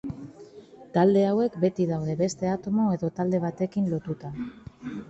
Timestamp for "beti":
1.65-1.87